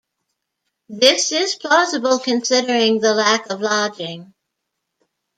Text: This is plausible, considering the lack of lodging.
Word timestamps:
This 0.89 1.31
is 1.31 1.53
plausible, 1.53 2.17
considering 2.17 3.01
the 3.01 3.13
lack 3.13 3.51
of 3.51 3.61
lodging. 3.61 4.33